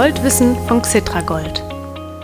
Goldwissen 0.00 0.56
von 0.66 0.80
Xitragold, 0.80 1.62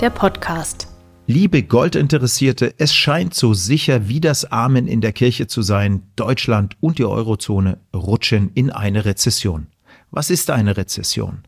der 0.00 0.08
Podcast. 0.08 0.88
Liebe 1.26 1.62
Goldinteressierte, 1.62 2.72
es 2.78 2.94
scheint 2.94 3.34
so 3.34 3.52
sicher 3.52 4.08
wie 4.08 4.18
das 4.18 4.46
Amen 4.46 4.88
in 4.88 5.02
der 5.02 5.12
Kirche 5.12 5.46
zu 5.46 5.60
sein, 5.60 6.02
Deutschland 6.16 6.74
und 6.80 6.96
die 6.96 7.04
Eurozone 7.04 7.78
rutschen 7.94 8.50
in 8.54 8.70
eine 8.70 9.04
Rezession. 9.04 9.66
Was 10.10 10.30
ist 10.30 10.48
eine 10.48 10.78
Rezession? 10.78 11.40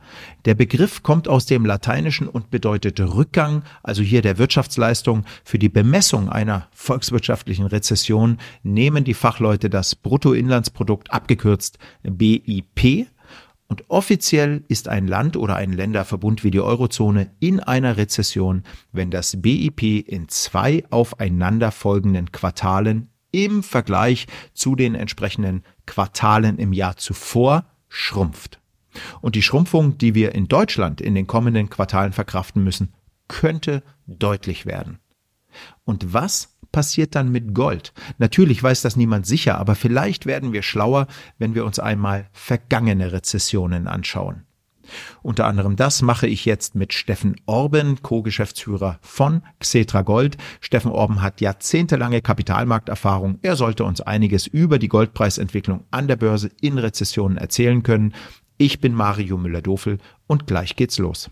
Der 0.45 0.55
Begriff 0.55 1.03
kommt 1.03 1.29
aus 1.29 1.47
dem 1.47 1.65
Lateinischen 1.65 2.29
und 2.29 2.51
bedeutet 2.51 3.01
Rückgang, 3.01 3.63
also 3.83 4.03
hier 4.03 4.21
der 4.21 4.37
Wirtschaftsleistung. 4.37 5.25
Für 5.45 5.59
die 5.59 5.71
Bemessung 5.71 6.29
einer 6.29 6.69
volkswirtschaftlichen 6.73 7.65
Rezession 7.65 8.37
nehmen 8.63 9.05
die 9.05 9.15
Fachleute 9.15 9.71
das 9.71 9.95
Bruttoinlandsprodukt 9.95 11.10
abgekürzt 11.10 11.79
BIP 12.02 13.07
und 13.69 13.85
offiziell 13.89 14.65
ist 14.69 14.89
ein 14.89 15.07
Land 15.07 15.37
oder 15.37 15.57
ein 15.57 15.73
Länderverbund 15.73 16.43
wie 16.43 16.51
die 16.51 16.61
Eurozone 16.61 17.31
in 17.39 17.61
einer 17.61 17.99
Rezession, 17.99 18.65
wenn 18.93 19.11
das 19.11 19.41
BIP 19.41 19.83
in 20.09 20.29
zwei 20.29 20.85
aufeinanderfolgenden 20.91 22.33
Quartalen 22.33 23.11
im 23.31 23.63
Vergleich 23.63 24.27
zu 24.55 24.75
den 24.75 24.95
entsprechenden 24.95 25.65
Quartalen 25.85 26.59
im 26.59 26.73
Jahr 26.73 26.97
zuvor 26.97 27.67
schrumpft. 27.89 28.59
Und 29.21 29.35
die 29.35 29.43
Schrumpfung, 29.43 29.99
die 29.99 30.15
wir 30.15 30.35
in 30.35 30.49
Deutschland 30.49 31.03
in 31.03 31.15
den 31.15 31.27
kommenden 31.27 31.69
Quartalen 31.69 32.15
verkraften 32.15 32.65
müssen, 32.65 32.95
könnte 33.29 33.83
deutlich 34.07 34.65
werden. 34.65 34.99
Und 35.85 36.12
was 36.12 36.59
passiert 36.73 37.15
dann 37.15 37.30
mit 37.30 37.55
Gold? 37.55 37.93
Natürlich 38.19 38.62
weiß 38.62 38.83
das 38.83 38.97
niemand 38.97 39.27
sicher, 39.27 39.59
aber 39.59 39.75
vielleicht 39.75 40.27
werden 40.27 40.53
wir 40.53 40.62
schlauer, 40.62 41.07
wenn 41.39 41.55
wir 41.55 41.65
uns 41.65 41.79
einmal 41.79 42.29
vergangene 42.32 43.13
Rezessionen 43.13 43.87
anschauen. 43.87 44.45
Unter 45.23 45.47
anderem 45.47 45.77
das 45.77 46.02
mache 46.02 46.27
ich 46.27 46.45
jetzt 46.45 46.74
mit 46.74 46.93
Steffen 46.93 47.37
Orben, 47.47 48.02
Co-Geschäftsführer 48.02 48.99
von 49.02 49.43
Xetra 49.60 50.02
Gold. 50.02 50.37
Steffen 50.60 50.91
Orben 50.91 51.23
hat 51.23 51.41
jahrzehntelange 51.41 52.23
Kapitalmarkterfahrung. 52.23 53.38
Er 53.43 53.57
sollte 53.57 53.85
uns 53.85 54.01
einiges 54.01 54.47
über 54.47 54.79
die 54.79 54.88
Goldpreisentwicklung 54.88 55.85
an 55.91 56.09
der 56.09 56.16
Börse 56.16 56.51
in 56.60 56.79
Rezessionen 56.79 57.37
erzählen 57.37 57.82
können. 57.82 58.15
Ich 58.57 58.80
bin 58.80 58.95
Mario 58.95 59.37
Müller-Dofel 59.37 59.99
und 60.27 60.47
gleich 60.47 60.75
geht's 60.75 60.99
los. 60.99 61.30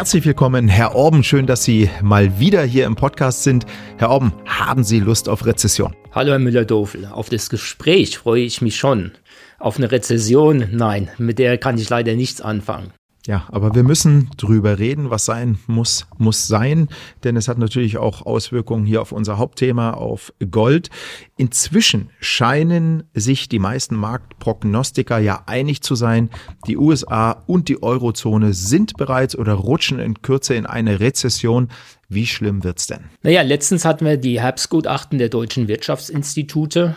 Herzlich 0.00 0.24
willkommen, 0.24 0.66
Herr 0.66 0.94
Orben. 0.94 1.22
Schön, 1.22 1.46
dass 1.46 1.62
Sie 1.62 1.90
mal 2.00 2.38
wieder 2.40 2.62
hier 2.62 2.86
im 2.86 2.96
Podcast 2.96 3.42
sind. 3.42 3.66
Herr 3.98 4.08
Orben, 4.08 4.32
haben 4.46 4.82
Sie 4.82 4.98
Lust 4.98 5.28
auf 5.28 5.44
Rezession? 5.44 5.94
Hallo, 6.12 6.30
Herr 6.30 6.38
Müller-Dofel. 6.38 7.04
Auf 7.04 7.28
das 7.28 7.50
Gespräch 7.50 8.16
freue 8.16 8.40
ich 8.40 8.62
mich 8.62 8.78
schon. 8.78 9.12
Auf 9.58 9.76
eine 9.76 9.92
Rezession, 9.92 10.68
nein, 10.72 11.10
mit 11.18 11.38
der 11.38 11.58
kann 11.58 11.76
ich 11.76 11.90
leider 11.90 12.14
nichts 12.14 12.40
anfangen. 12.40 12.94
Ja, 13.26 13.44
aber 13.48 13.74
wir 13.74 13.82
müssen 13.82 14.30
drüber 14.38 14.78
reden, 14.78 15.10
was 15.10 15.26
sein 15.26 15.58
muss, 15.66 16.06
muss 16.16 16.46
sein, 16.46 16.88
denn 17.22 17.36
es 17.36 17.48
hat 17.48 17.58
natürlich 17.58 17.98
auch 17.98 18.24
Auswirkungen 18.24 18.86
hier 18.86 19.02
auf 19.02 19.12
unser 19.12 19.36
Hauptthema, 19.36 19.90
auf 19.90 20.32
Gold. 20.50 20.88
Inzwischen 21.36 22.10
scheinen 22.18 23.04
sich 23.12 23.48
die 23.50 23.58
meisten 23.58 23.94
Marktprognostiker 23.94 25.18
ja 25.18 25.42
einig 25.46 25.82
zu 25.82 25.94
sein, 25.94 26.30
die 26.66 26.78
USA 26.78 27.32
und 27.46 27.68
die 27.68 27.82
Eurozone 27.82 28.54
sind 28.54 28.96
bereits 28.96 29.36
oder 29.36 29.52
rutschen 29.52 29.98
in 29.98 30.22
Kürze 30.22 30.54
in 30.54 30.64
eine 30.64 31.00
Rezession. 31.00 31.68
Wie 32.08 32.26
schlimm 32.26 32.64
wird's 32.64 32.86
denn? 32.86 33.04
Naja, 33.22 33.42
letztens 33.42 33.84
hatten 33.84 34.06
wir 34.06 34.16
die 34.16 34.40
Herbstgutachten 34.40 35.18
der 35.18 35.28
deutschen 35.28 35.68
Wirtschaftsinstitute 35.68 36.96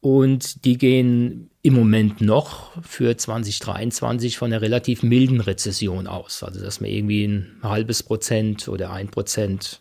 und 0.00 0.64
die 0.64 0.76
gehen 0.76 1.49
im 1.62 1.74
Moment 1.74 2.20
noch 2.20 2.72
für 2.82 3.16
2023 3.16 4.38
von 4.38 4.52
einer 4.52 4.62
relativ 4.62 5.02
milden 5.02 5.40
Rezession 5.40 6.06
aus. 6.06 6.42
Also 6.42 6.60
dass 6.60 6.80
wir 6.80 6.88
irgendwie 6.88 7.24
ein 7.24 7.56
halbes 7.62 8.02
Prozent 8.02 8.68
oder 8.68 8.90
ein 8.92 9.08
Prozent, 9.08 9.80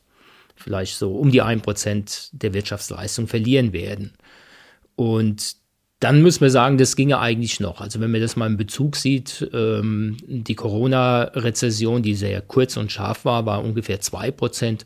vielleicht 0.55 0.97
so 0.97 1.15
um 1.15 1.31
die 1.31 1.41
ein 1.41 1.61
Prozent 1.61 2.29
der 2.33 2.53
Wirtschaftsleistung 2.53 3.27
verlieren 3.27 3.71
werden. 3.71 4.13
Und 4.95 5.55
dann 6.01 6.21
müssen 6.21 6.41
wir 6.41 6.49
sagen, 6.49 6.77
das 6.77 6.95
ginge 6.95 7.19
eigentlich 7.19 7.59
noch. 7.59 7.81
Also 7.81 7.99
wenn 7.99 8.11
man 8.11 8.21
das 8.21 8.35
mal 8.35 8.47
in 8.47 8.57
Bezug 8.57 8.95
sieht, 8.95 9.49
ähm, 9.53 10.17
die 10.27 10.55
Corona-Rezession, 10.55 12.01
die 12.01 12.15
sehr 12.15 12.41
kurz 12.41 12.77
und 12.77 12.91
scharf 12.91 13.25
war, 13.25 13.45
war 13.45 13.63
ungefähr 13.63 13.99
zwei 13.99 14.31
Prozent. 14.31 14.85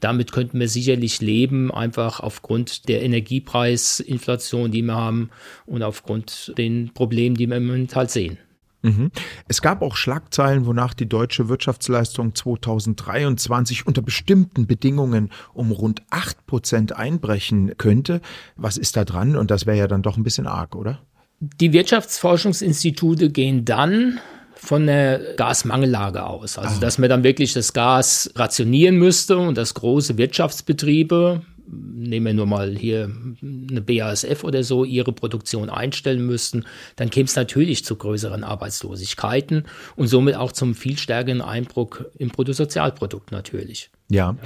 Damit 0.00 0.32
könnten 0.32 0.58
wir 0.58 0.68
sicherlich 0.68 1.20
leben, 1.20 1.70
einfach 1.72 2.20
aufgrund 2.20 2.88
der 2.88 3.02
Energiepreisinflation, 3.02 4.70
die 4.70 4.82
wir 4.82 4.94
haben 4.94 5.30
und 5.66 5.82
aufgrund 5.82 6.52
den 6.58 6.92
Problemen, 6.94 7.36
die 7.36 7.48
wir 7.48 7.56
im 7.56 7.66
Moment 7.66 7.94
halt 7.94 8.10
sehen. 8.10 8.38
Mhm. 8.82 9.10
Es 9.46 9.60
gab 9.60 9.82
auch 9.82 9.96
Schlagzeilen, 9.96 10.64
wonach 10.64 10.94
die 10.94 11.08
deutsche 11.08 11.48
Wirtschaftsleistung 11.48 12.34
2023 12.34 13.86
unter 13.86 14.02
bestimmten 14.02 14.66
Bedingungen 14.66 15.30
um 15.52 15.70
rund 15.70 16.02
8 16.10 16.46
Prozent 16.46 16.96
einbrechen 16.96 17.76
könnte. 17.76 18.22
Was 18.56 18.78
ist 18.78 18.96
da 18.96 19.04
dran? 19.04 19.36
Und 19.36 19.50
das 19.50 19.66
wäre 19.66 19.76
ja 19.76 19.86
dann 19.86 20.02
doch 20.02 20.16
ein 20.16 20.22
bisschen 20.22 20.46
arg, 20.46 20.74
oder? 20.74 21.00
Die 21.40 21.72
Wirtschaftsforschungsinstitute 21.72 23.30
gehen 23.30 23.64
dann 23.64 24.18
von 24.62 24.86
der 24.86 25.34
Gasmangellage 25.36 26.24
aus. 26.24 26.58
Also, 26.58 26.76
ah. 26.76 26.80
dass 26.80 26.98
man 26.98 27.08
dann 27.08 27.24
wirklich 27.24 27.54
das 27.54 27.72
Gas 27.72 28.30
rationieren 28.36 28.96
müsste 28.96 29.38
und 29.38 29.56
dass 29.56 29.72
große 29.72 30.18
Wirtschaftsbetriebe, 30.18 31.40
nehmen 31.66 32.26
wir 32.26 32.34
nur 32.34 32.46
mal 32.46 32.76
hier 32.76 33.10
eine 33.42 33.80
BASF 33.80 34.44
oder 34.44 34.62
so, 34.62 34.84
ihre 34.84 35.12
Produktion 35.12 35.70
einstellen 35.70 36.26
müssten, 36.26 36.64
dann 36.96 37.08
käme 37.08 37.24
es 37.24 37.36
natürlich 37.36 37.86
zu 37.86 37.96
größeren 37.96 38.44
Arbeitslosigkeiten 38.44 39.64
und 39.96 40.08
somit 40.08 40.36
auch 40.36 40.52
zum 40.52 40.74
viel 40.74 40.98
stärkeren 40.98 41.40
Einbruch 41.40 42.02
im 42.18 42.28
Bruttosozialprodukt 42.28 43.32
natürlich. 43.32 43.90
Ja. 44.10 44.36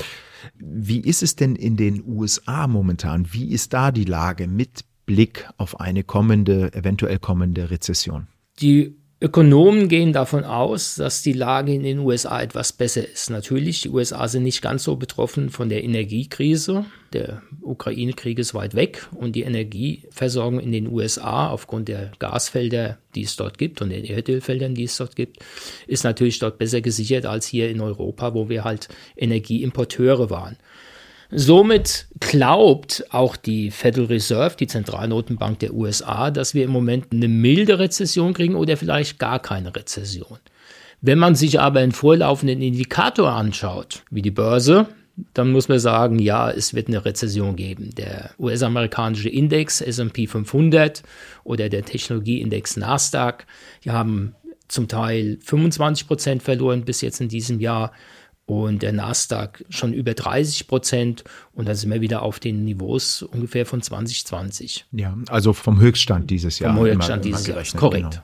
Wie 0.58 1.00
ist 1.00 1.24
es 1.24 1.34
denn 1.34 1.56
in 1.56 1.76
den 1.76 2.04
USA 2.06 2.68
momentan? 2.68 3.26
Wie 3.32 3.50
ist 3.50 3.72
da 3.72 3.90
die 3.90 4.04
Lage 4.04 4.46
mit 4.46 4.84
Blick 5.06 5.48
auf 5.56 5.80
eine 5.80 6.04
kommende, 6.04 6.72
eventuell 6.72 7.18
kommende 7.18 7.70
Rezession? 7.70 8.28
Die 8.60 8.94
Ökonomen 9.20 9.88
gehen 9.88 10.12
davon 10.12 10.44
aus, 10.44 10.96
dass 10.96 11.22
die 11.22 11.32
Lage 11.32 11.72
in 11.72 11.82
den 11.82 12.00
USA 12.00 12.42
etwas 12.42 12.72
besser 12.72 13.08
ist. 13.08 13.30
Natürlich, 13.30 13.80
die 13.82 13.88
USA 13.88 14.26
sind 14.28 14.42
nicht 14.42 14.60
ganz 14.60 14.84
so 14.84 14.96
betroffen 14.96 15.50
von 15.50 15.68
der 15.68 15.84
Energiekrise. 15.84 16.84
Der 17.12 17.40
Ukraine-Krieg 17.62 18.38
ist 18.40 18.54
weit 18.54 18.74
weg 18.74 19.06
und 19.14 19.36
die 19.36 19.42
Energieversorgung 19.42 20.58
in 20.58 20.72
den 20.72 20.88
USA 20.88 21.48
aufgrund 21.48 21.88
der 21.88 22.10
Gasfelder, 22.18 22.98
die 23.14 23.22
es 23.22 23.36
dort 23.36 23.56
gibt 23.56 23.80
und 23.80 23.90
den 23.90 24.04
Erdölfeldern, 24.04 24.74
die 24.74 24.84
es 24.84 24.96
dort 24.96 25.14
gibt, 25.14 25.38
ist 25.86 26.02
natürlich 26.02 26.40
dort 26.40 26.58
besser 26.58 26.80
gesichert 26.80 27.24
als 27.24 27.46
hier 27.46 27.70
in 27.70 27.80
Europa, 27.80 28.34
wo 28.34 28.48
wir 28.48 28.64
halt 28.64 28.88
Energieimporteure 29.16 30.28
waren. 30.28 30.56
Somit 31.36 32.06
glaubt 32.20 33.04
auch 33.10 33.34
die 33.34 33.72
Federal 33.72 34.06
Reserve, 34.06 34.54
die 34.56 34.68
Zentralnotenbank 34.68 35.58
der 35.58 35.74
USA, 35.74 36.30
dass 36.30 36.54
wir 36.54 36.62
im 36.62 36.70
Moment 36.70 37.06
eine 37.12 37.26
milde 37.26 37.80
Rezession 37.80 38.34
kriegen 38.34 38.54
oder 38.54 38.76
vielleicht 38.76 39.18
gar 39.18 39.40
keine 39.40 39.74
Rezession. 39.74 40.38
Wenn 41.00 41.18
man 41.18 41.34
sich 41.34 41.58
aber 41.58 41.80
einen 41.80 41.90
vorlaufenden 41.90 42.62
Indikator 42.62 43.32
anschaut, 43.32 44.04
wie 44.10 44.22
die 44.22 44.30
Börse, 44.30 44.86
dann 45.32 45.50
muss 45.50 45.68
man 45.68 45.80
sagen, 45.80 46.20
ja, 46.20 46.52
es 46.52 46.72
wird 46.72 46.86
eine 46.86 47.04
Rezession 47.04 47.56
geben. 47.56 47.90
Der 47.96 48.30
US-amerikanische 48.38 49.28
Index 49.28 49.80
S&P 49.80 50.28
500 50.28 51.02
oder 51.42 51.68
der 51.68 51.84
Technologieindex 51.84 52.76
Nasdaq, 52.76 53.46
die 53.84 53.90
haben 53.90 54.36
zum 54.68 54.86
Teil 54.86 55.38
25 55.42 56.06
Prozent 56.06 56.42
verloren 56.44 56.84
bis 56.84 57.00
jetzt 57.00 57.20
in 57.20 57.28
diesem 57.28 57.58
Jahr 57.58 57.90
und 58.46 58.82
der 58.82 58.92
Nasdaq 58.92 59.64
schon 59.70 59.92
über 59.92 60.14
30 60.14 60.66
Prozent 60.66 61.24
und 61.52 61.66
dann 61.66 61.76
sind 61.76 61.90
wir 61.90 62.00
wieder 62.00 62.22
auf 62.22 62.40
den 62.40 62.64
Niveaus 62.64 63.22
ungefähr 63.22 63.64
von 63.64 63.80
2020. 63.80 64.86
Ja, 64.92 65.16
also 65.28 65.52
vom 65.52 65.80
Höchststand 65.80 66.30
dieses 66.30 66.58
Jahr. 66.58 66.74
Vom 66.74 66.84
Höchststand 66.84 67.24
immer, 67.24 67.38
dieses 67.38 67.72
Jahr, 67.72 67.80
korrekt. 67.80 68.10
Genau. 68.10 68.22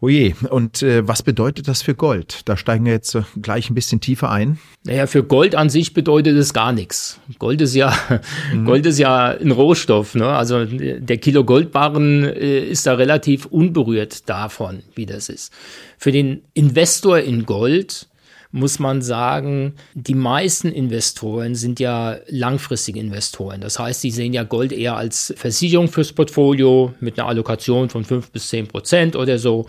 Oje, 0.00 0.34
und 0.50 0.80
äh, 0.84 1.08
was 1.08 1.24
bedeutet 1.24 1.66
das 1.66 1.82
für 1.82 1.96
Gold? 1.96 2.42
Da 2.44 2.56
steigen 2.56 2.84
wir 2.84 2.92
jetzt 2.92 3.16
äh, 3.16 3.22
gleich 3.42 3.68
ein 3.68 3.74
bisschen 3.74 4.00
tiefer 4.00 4.30
ein. 4.30 4.58
Naja, 4.84 5.08
für 5.08 5.24
Gold 5.24 5.56
an 5.56 5.70
sich 5.70 5.92
bedeutet 5.92 6.36
es 6.36 6.54
gar 6.54 6.72
nichts. 6.72 7.18
Gold 7.40 7.60
ist 7.60 7.74
ja, 7.74 7.92
mhm. 8.54 8.64
Gold 8.64 8.86
ist 8.86 8.98
ja 8.98 9.30
ein 9.30 9.50
Rohstoff. 9.50 10.14
Ne? 10.14 10.28
Also 10.28 10.64
der 10.64 11.18
Kilo 11.18 11.42
Goldbarren 11.42 12.22
äh, 12.22 12.60
ist 12.60 12.86
da 12.86 12.94
relativ 12.94 13.46
unberührt 13.46 14.28
davon, 14.28 14.84
wie 14.94 15.04
das 15.04 15.28
ist. 15.28 15.52
Für 15.98 16.12
den 16.12 16.42
Investor 16.54 17.18
in 17.18 17.44
Gold 17.44 18.06
muss 18.50 18.78
man 18.78 19.02
sagen, 19.02 19.74
die 19.94 20.14
meisten 20.14 20.68
Investoren 20.68 21.54
sind 21.54 21.80
ja 21.80 22.16
langfristige 22.28 22.98
Investoren. 22.98 23.60
Das 23.60 23.78
heißt, 23.78 24.00
sie 24.00 24.10
sehen 24.10 24.32
ja 24.32 24.42
Gold 24.42 24.72
eher 24.72 24.96
als 24.96 25.34
Versicherung 25.36 25.88
fürs 25.88 26.12
Portfolio 26.12 26.94
mit 27.00 27.18
einer 27.18 27.28
Allokation 27.28 27.90
von 27.90 28.04
fünf 28.04 28.30
bis 28.30 28.48
zehn 28.48 28.66
Prozent 28.66 29.16
oder 29.16 29.38
so. 29.38 29.66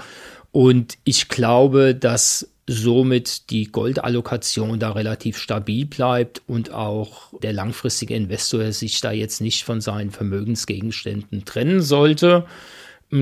Und 0.52 0.98
ich 1.04 1.28
glaube, 1.28 1.94
dass 1.94 2.50
somit 2.68 3.50
die 3.50 3.66
Goldallokation 3.66 4.80
da 4.80 4.92
relativ 4.92 5.38
stabil 5.38 5.86
bleibt 5.86 6.42
und 6.48 6.72
auch 6.72 7.34
der 7.42 7.52
langfristige 7.52 8.16
Investor 8.16 8.72
sich 8.72 9.02
da 9.02 9.12
jetzt 9.12 9.42
nicht 9.42 9.64
von 9.64 9.82
seinen 9.82 10.12
Vermögensgegenständen 10.12 11.46
trennen 11.46 11.82
sollte. 11.82 12.46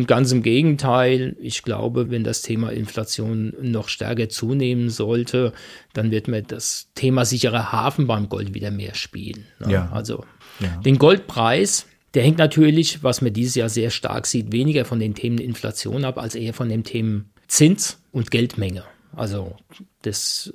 Ganz 0.05 0.33
im 0.33 0.43
Gegenteil, 0.43 1.37
ich 1.39 1.63
glaube, 1.63 2.09
wenn 2.09 2.25
das 2.25 2.41
Thema 2.41 2.71
Inflation 2.71 3.53
noch 3.61 3.87
stärker 3.87 4.27
zunehmen 4.27 4.89
sollte, 4.89 5.53
dann 5.93 6.11
wird 6.11 6.27
mir 6.27 6.41
das 6.41 6.89
Thema 6.93 7.23
sicherer 7.23 7.71
Hafen 7.71 8.05
beim 8.05 8.27
Gold 8.27 8.53
wieder 8.53 8.69
mehr 8.69 8.95
spielen. 8.95 9.45
Ne? 9.59 9.71
Ja. 9.71 9.89
Also 9.93 10.25
ja. 10.59 10.75
den 10.85 10.97
Goldpreis, 10.97 11.85
der 12.15 12.23
hängt 12.23 12.37
natürlich, 12.37 13.01
was 13.01 13.21
man 13.21 13.31
dieses 13.31 13.55
Jahr 13.55 13.69
sehr 13.69 13.89
stark 13.89 14.27
sieht, 14.27 14.51
weniger 14.51 14.83
von 14.83 14.99
den 14.99 15.15
Themen 15.15 15.37
Inflation 15.37 16.03
ab, 16.03 16.17
als 16.17 16.35
eher 16.35 16.53
von 16.53 16.67
den 16.67 16.83
Themen 16.83 17.29
Zins 17.47 18.01
und 18.11 18.29
Geldmenge. 18.29 18.83
Also 19.15 19.55
das 20.01 20.53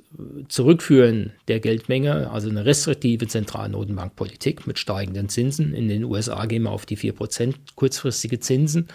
Zurückführen 0.48 1.32
der 1.48 1.60
Geldmenge, 1.60 2.30
also 2.30 2.48
eine 2.48 2.64
restriktive 2.64 3.26
Zentralnotenbankpolitik 3.26 4.66
mit 4.66 4.78
steigenden 4.78 5.28
Zinsen. 5.28 5.74
In 5.74 5.88
den 5.88 6.04
USA 6.04 6.46
gehen 6.46 6.62
wir 6.62 6.70
auf 6.70 6.86
die 6.86 6.96
4% 6.96 7.54
kurzfristige 7.74 8.40
Zinsen. 8.40 8.88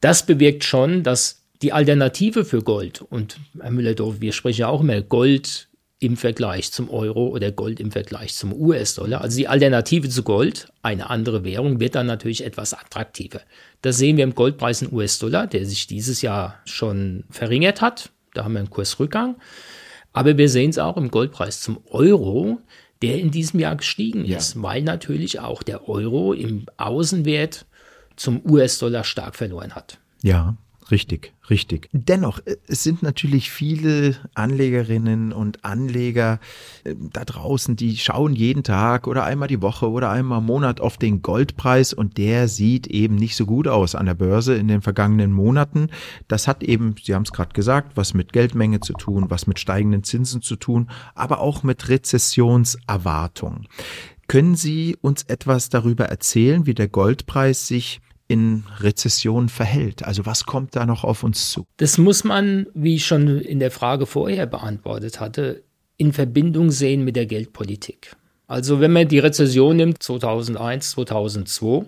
Das 0.00 0.26
bewirkt 0.26 0.64
schon, 0.64 1.02
dass 1.02 1.42
die 1.62 1.72
Alternative 1.72 2.44
für 2.44 2.62
Gold, 2.62 3.02
und 3.02 3.38
Herr 3.60 3.70
Müller-Dorf, 3.70 4.20
wir 4.20 4.32
sprechen 4.32 4.62
ja 4.62 4.68
auch 4.68 4.80
immer 4.80 5.00
Gold 5.00 5.68
im 5.98 6.16
Vergleich 6.16 6.70
zum 6.72 6.90
Euro 6.90 7.28
oder 7.28 7.50
Gold 7.52 7.80
im 7.80 7.90
Vergleich 7.90 8.34
zum 8.34 8.52
US-Dollar. 8.52 9.22
Also 9.22 9.38
die 9.38 9.48
Alternative 9.48 10.08
zu 10.08 10.22
Gold, 10.22 10.68
eine 10.82 11.08
andere 11.08 11.44
Währung, 11.44 11.80
wird 11.80 11.94
dann 11.94 12.06
natürlich 12.06 12.44
etwas 12.44 12.74
attraktiver. 12.74 13.40
Das 13.80 13.96
sehen 13.96 14.16
wir 14.16 14.24
im 14.24 14.34
Goldpreis 14.34 14.82
in 14.82 14.92
US-Dollar, 14.92 15.46
der 15.46 15.64
sich 15.64 15.86
dieses 15.86 16.20
Jahr 16.20 16.60
schon 16.66 17.24
verringert 17.30 17.80
hat. 17.80 18.10
Da 18.34 18.44
haben 18.44 18.52
wir 18.52 18.60
einen 18.60 18.70
Kursrückgang. 18.70 19.36
Aber 20.12 20.36
wir 20.36 20.48
sehen 20.48 20.70
es 20.70 20.78
auch 20.78 20.96
im 20.96 21.10
Goldpreis 21.10 21.60
zum 21.60 21.78
Euro, 21.90 22.58
der 23.02 23.18
in 23.18 23.30
diesem 23.30 23.60
Jahr 23.60 23.76
gestiegen 23.76 24.24
ja. 24.24 24.38
ist, 24.38 24.62
weil 24.62 24.82
natürlich 24.82 25.40
auch 25.40 25.62
der 25.62 25.88
Euro 25.88 26.32
im 26.32 26.66
Außenwert 26.76 27.66
zum 28.16 28.40
US-Dollar 28.48 29.04
stark 29.04 29.34
verloren 29.34 29.74
hat. 29.74 29.98
Ja, 30.22 30.56
Richtig, 30.90 31.32
richtig. 31.48 31.88
Dennoch, 31.92 32.40
äh, 32.44 32.56
es 32.68 32.82
sind 32.82 33.02
natürlich 33.02 33.50
viele 33.50 34.16
Anlegerinnen 34.34 35.32
und 35.32 35.64
Anleger 35.64 36.40
äh, 36.84 36.94
da 37.12 37.24
draußen, 37.24 37.74
die 37.74 37.96
schauen 37.96 38.34
jeden 38.34 38.64
Tag 38.64 39.06
oder 39.06 39.24
einmal 39.24 39.48
die 39.48 39.62
Woche 39.62 39.90
oder 39.90 40.10
einmal 40.10 40.40
im 40.40 40.46
Monat 40.46 40.80
auf 40.80 40.98
den 40.98 41.22
Goldpreis 41.22 41.94
und 41.94 42.18
der 42.18 42.48
sieht 42.48 42.86
eben 42.86 43.14
nicht 43.14 43.34
so 43.34 43.46
gut 43.46 43.66
aus 43.66 43.94
an 43.94 44.06
der 44.06 44.14
Börse 44.14 44.54
in 44.56 44.68
den 44.68 44.82
vergangenen 44.82 45.32
Monaten. 45.32 45.88
Das 46.28 46.46
hat 46.46 46.62
eben, 46.62 46.96
Sie 47.02 47.14
haben 47.14 47.22
es 47.22 47.32
gerade 47.32 47.54
gesagt, 47.54 47.96
was 47.96 48.12
mit 48.12 48.34
Geldmenge 48.34 48.80
zu 48.80 48.92
tun, 48.92 49.30
was 49.30 49.46
mit 49.46 49.58
steigenden 49.58 50.04
Zinsen 50.04 50.42
zu 50.42 50.56
tun, 50.56 50.90
aber 51.14 51.40
auch 51.40 51.62
mit 51.62 51.88
Rezessionserwartungen. 51.88 53.68
Können 54.26 54.54
Sie 54.54 54.96
uns 55.00 55.22
etwas 55.24 55.68
darüber 55.68 56.06
erzählen, 56.06 56.66
wie 56.66 56.74
der 56.74 56.88
Goldpreis 56.88 57.68
sich 57.68 58.00
in 58.28 58.64
Rezession 58.78 59.48
verhält? 59.48 60.04
Also 60.04 60.26
was 60.26 60.44
kommt 60.44 60.76
da 60.76 60.86
noch 60.86 61.04
auf 61.04 61.22
uns 61.22 61.50
zu? 61.50 61.66
Das 61.76 61.98
muss 61.98 62.24
man, 62.24 62.66
wie 62.74 62.96
ich 62.96 63.06
schon 63.06 63.40
in 63.40 63.58
der 63.58 63.70
Frage 63.70 64.06
vorher 64.06 64.46
beantwortet 64.46 65.20
hatte, 65.20 65.62
in 65.96 66.12
Verbindung 66.12 66.70
sehen 66.70 67.04
mit 67.04 67.16
der 67.16 67.26
Geldpolitik. 67.26 68.16
Also 68.46 68.80
wenn 68.80 68.92
man 68.92 69.08
die 69.08 69.18
Rezession 69.18 69.76
nimmt, 69.76 70.02
2001, 70.02 70.90
2002, 70.90 71.86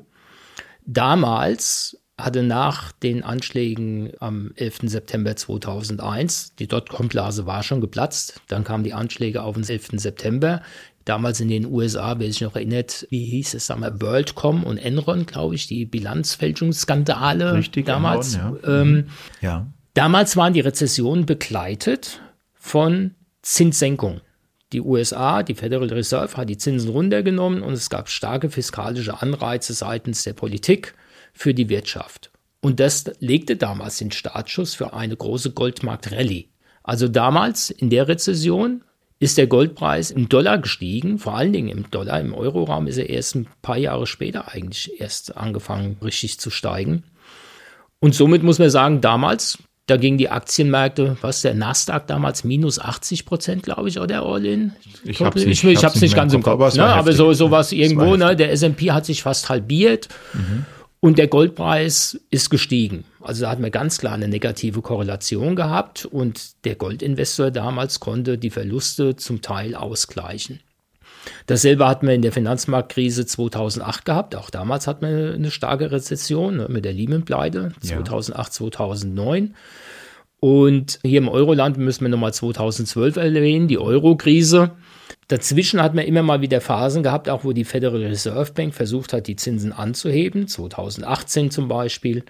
damals 0.87 1.99
hatte 2.19 2.43
nach 2.43 2.93
den 2.93 3.23
Anschlägen 3.23 4.13
am 4.21 4.53
11. 4.57 4.81
September 4.85 5.37
2001, 5.37 6.55
die 6.55 6.67
Dotcom-Blase 6.67 7.47
war 7.47 7.63
schon 7.63 7.83
geplatzt, 7.83 8.41
dann 8.49 8.65
kamen 8.65 8.85
die 8.85 8.95
Anschläge 8.95 9.43
auf 9.43 9.55
den 9.57 9.69
11. 9.69 9.89
September 9.95 10.63
damals 11.07 11.41
in 11.41 11.49
den 11.49 11.65
USA, 11.65 12.19
wer 12.19 12.27
sich 12.27 12.43
noch 12.43 12.57
erinnert, 12.57 13.07
wie 13.09 13.25
hieß 13.25 13.55
es, 13.55 13.71
wir, 13.71 14.01
WorldCom 14.01 14.65
und 14.65 14.77
Enron, 14.77 15.25
glaube 15.25 15.55
ich, 15.55 15.67
die 15.67 15.87
Bilanzfälschungsskandale 15.87 17.55
Richtig, 17.55 17.87
damals. 17.87 18.35
Enron, 18.35 18.61
ja. 18.63 18.81
Ähm, 18.81 18.93
mhm. 18.93 19.05
ja. 19.41 19.67
Damals 19.95 20.37
waren 20.37 20.53
die 20.53 20.61
Rezessionen 20.61 21.25
begleitet 21.25 22.21
von 22.55 23.15
Zinssenkungen. 23.41 24.21
Die 24.73 24.83
USA, 24.83 25.43
die 25.43 25.55
Federal 25.55 25.89
Reserve, 25.89 26.37
hat 26.37 26.51
die 26.51 26.59
Zinsen 26.59 26.91
runtergenommen 26.91 27.63
und 27.63 27.73
es 27.73 27.89
gab 27.89 28.11
starke 28.11 28.51
fiskalische 28.51 29.23
Anreize 29.23 29.73
seitens 29.73 30.25
der 30.25 30.33
Politik 30.33 30.95
für 31.33 31.55
die 31.55 31.69
Wirtschaft. 31.69 32.31
Und 32.61 32.81
das 32.81 33.05
legte 33.21 33.57
damals 33.57 33.99
den 33.99 34.11
Startschuss 34.11 34.75
für 34.75 34.93
eine 34.93 35.17
große 35.17 35.53
Goldmarkt-Rallye. 35.53 36.49
Also 36.83 37.07
damals 37.07 37.71
in 37.71 37.91
der 37.91 38.09
Rezession 38.09 38.83
ist 39.19 39.39
der 39.39 39.47
Goldpreis 39.47 40.11
im 40.11 40.29
Dollar 40.29 40.59
gestiegen, 40.59 41.19
vor 41.19 41.37
allen 41.37 41.53
Dingen 41.53 41.69
im 41.69 41.91
Dollar. 41.91 42.21
Im 42.21 42.35
Euroraum 42.35 42.87
ist 42.87 42.99
er 42.99 43.09
erst 43.09 43.35
ein 43.35 43.47
paar 43.63 43.79
Jahre 43.79 44.07
später 44.07 44.53
eigentlich 44.53 45.01
erst 45.01 45.37
angefangen, 45.37 45.97
richtig 46.03 46.39
zu 46.39 46.51
steigen. 46.51 47.03
Und 47.99 48.15
somit 48.15 48.43
muss 48.43 48.59
man 48.59 48.69
sagen, 48.69 49.01
damals, 49.01 49.59
da 49.87 49.97
gingen 49.97 50.19
die 50.19 50.29
Aktienmärkte, 50.29 51.17
was 51.23 51.41
der 51.41 51.55
Nasdaq 51.55 52.07
damals, 52.09 52.45
minus 52.45 52.79
80 52.79 53.25
Prozent, 53.25 53.63
glaube 53.63 53.89
ich, 53.89 53.99
oder 53.99 54.23
All-In? 54.23 54.73
Ich 55.05 55.21
habe 55.23 55.39
es 55.39 55.47
nicht, 55.47 55.65
ich, 55.65 55.71
ich 55.71 55.85
hab's 55.85 56.01
nicht 56.01 56.15
ganz 56.15 56.35
im 56.35 56.43
Kopf, 56.43 56.61
aber, 56.61 56.75
ne? 56.75 56.85
aber 56.85 57.13
so, 57.15 57.33
so 57.33 57.51
was 57.51 57.73
irgendwo, 57.73 58.17
ne? 58.17 58.37
der 58.37 58.53
S&P 58.53 58.93
hat 58.93 59.07
sich 59.07 59.23
fast 59.23 59.49
halbiert. 59.49 60.09
Mhm. 60.35 60.67
Und 61.01 61.19
der 61.19 61.29
Goldpreis 61.29 62.21
ist 62.31 62.51
gestiegen. 62.51 63.05
Also 63.21 63.43
da 63.43 63.51
hat 63.51 63.61
man 63.61 63.71
ganz 63.71 63.99
klar 63.99 64.15
eine 64.15 64.29
negative 64.29 64.83
Korrelation 64.83 65.55
gehabt 65.55 66.05
und 66.05 66.65
der 66.65 66.75
Goldinvestor 66.75 67.51
damals 67.51 68.01
konnte 68.01 68.39
die 68.39 68.51
Verluste 68.51 69.17
zum 69.17 69.43
Teil 69.43 69.75
ausgleichen. 69.75 70.61
Dasselbe 71.47 71.87
hatten 71.87 72.07
wir 72.07 72.15
in 72.15 72.23
der 72.23 72.33
Finanzmarktkrise 72.33 73.27
2008 73.27 74.05
gehabt. 74.05 74.37
Auch 74.37 74.51
damals 74.51 74.87
hat 74.87 75.03
man 75.03 75.35
eine 75.35 75.51
starke 75.51 75.91
Rezession 75.91 76.57
ne, 76.57 76.67
mit 76.69 76.85
der 76.85 76.93
Lehman-Pleite 76.93 77.73
2008, 77.81 78.53
2009. 78.53 79.55
Und 80.39 81.01
hier 81.03 81.19
im 81.19 81.29
Euroland 81.29 81.79
müssen 81.79 82.05
wir 82.05 82.09
nochmal 82.09 82.35
2012 82.35 83.17
erwähnen, 83.17 83.69
die 83.69 83.79
Euro-Krise. 83.79 84.73
Dazwischen 85.29 85.83
hat 85.83 85.95
man 85.95 86.05
immer 86.05 86.23
mal 86.23 86.41
wieder 86.41 86.61
Phasen 86.61 87.03
gehabt, 87.03 87.29
auch 87.29 87.45
wo 87.45 87.53
die 87.53 87.65
Federal 87.65 88.03
Reserve 88.05 88.53
Bank 88.53 88.75
versucht 88.75 89.13
hat, 89.13 89.27
die 89.27 89.37
Zinsen 89.37 89.73
anzuheben, 89.73 90.47
2018 90.47 91.51
zum 91.51 91.67
Beispiel, 91.67 92.25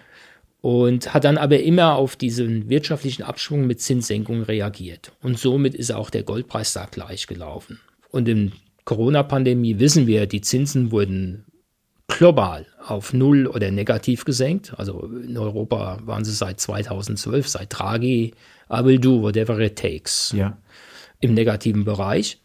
und 0.62 1.12
hat 1.12 1.24
dann 1.24 1.36
aber 1.36 1.60
immer 1.60 1.96
auf 1.96 2.16
diesen 2.16 2.70
wirtschaftlichen 2.70 3.22
Abschwung 3.22 3.66
mit 3.66 3.80
Zinssenkungen 3.80 4.42
reagiert. 4.42 5.12
Und 5.22 5.38
somit 5.38 5.74
ist 5.74 5.92
auch 5.92 6.08
der 6.08 6.22
Goldpreis 6.22 6.72
da 6.72 6.86
gleich 6.86 7.26
gelaufen. 7.26 7.80
Und 8.10 8.28
in 8.28 8.52
Corona-Pandemie 8.86 9.78
wissen 9.78 10.06
wir, 10.06 10.26
die 10.26 10.40
Zinsen 10.40 10.90
wurden 10.90 11.44
global 12.08 12.66
auf 12.86 13.12
Null 13.12 13.46
oder 13.46 13.70
negativ 13.70 14.24
gesenkt. 14.24 14.72
Also 14.78 15.10
in 15.26 15.36
Europa 15.36 15.98
waren 16.04 16.24
sie 16.24 16.32
seit 16.32 16.60
2012, 16.60 17.48
seit 17.48 17.78
Draghi, 17.78 18.32
I 18.70 18.84
will 18.84 18.98
do 18.98 19.20
whatever 19.20 19.58
it 19.60 19.76
takes. 19.76 20.32
Ja. 20.34 20.56
Im 21.20 21.34
negativen 21.34 21.84
Bereich. 21.84 22.40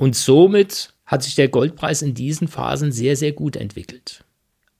Und 0.00 0.16
somit 0.16 0.94
hat 1.04 1.22
sich 1.22 1.34
der 1.34 1.48
Goldpreis 1.48 2.00
in 2.00 2.14
diesen 2.14 2.48
Phasen 2.48 2.90
sehr, 2.90 3.16
sehr 3.16 3.32
gut 3.32 3.54
entwickelt. 3.54 4.24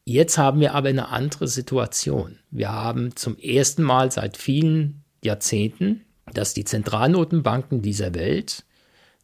Jetzt 0.07 0.39
haben 0.39 0.61
wir 0.61 0.75
aber 0.75 0.89
eine 0.89 1.09
andere 1.09 1.47
Situation. 1.47 2.39
Wir 2.51 2.73
haben 2.73 3.15
zum 3.17 3.37
ersten 3.37 3.83
Mal 3.83 4.11
seit 4.11 4.39
vielen 4.39 5.05
Jahrzehnten, 5.23 6.07
dass 6.33 6.55
die 6.55 6.65
Zentralnotenbanken 6.65 7.83
dieser 7.83 8.15
Welt 8.15 8.65